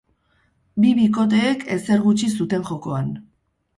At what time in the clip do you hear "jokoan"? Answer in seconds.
2.71-3.13